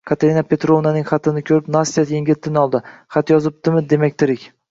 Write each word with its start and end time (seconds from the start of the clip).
Katerina 0.09 0.43
Petrovnaning 0.53 1.05
xatini 1.09 1.43
koʻrib 1.49 1.69
Nastya 1.75 2.05
yengil 2.13 2.39
tin 2.47 2.57
oldi– 2.63 2.83
xat 3.17 3.35
yozibdimi, 3.37 3.85
demak, 3.95 4.21
tirik. 4.23 4.51